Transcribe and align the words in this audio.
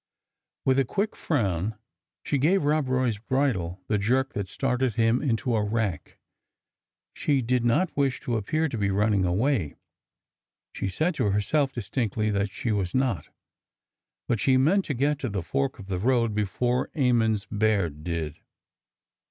With 0.65 0.79
a 0.79 0.83
quick 0.83 1.15
frown 1.15 1.75
she 2.23 2.39
gave 2.39 2.63
Rob 2.63 2.87
Roy's 2.89 3.19
bridle 3.19 3.83
the 3.87 3.99
jerk 3.99 4.33
that 4.33 4.49
started 4.49 4.95
him 4.95 5.21
into 5.21 5.55
a 5.55 5.63
rack. 5.63 6.17
She 7.13 7.43
did 7.43 7.63
not 7.63 7.95
wish 7.95 8.19
to 8.21 8.35
appear 8.35 8.67
to 8.67 8.79
be 8.79 8.89
running 8.89 9.25
away,— 9.25 9.75
she 10.73 10.89
said 10.89 11.13
to 11.21 11.25
herself 11.29 11.71
distinctly 11.71 12.31
that 12.31 12.49
she 12.49 12.71
was 12.71 12.95
not,— 12.95 13.27
but 14.27 14.39
she 14.39 14.57
meant 14.57 14.85
to 14.85 14.95
get 14.95 15.19
to 15.19 15.29
the 15.29 15.43
fork 15.43 15.77
of 15.77 15.85
the 15.85 15.99
road 15.99 16.33
before 16.33 16.89
Emmons 16.95 17.45
Baird 17.51 18.03
did. 18.03 18.39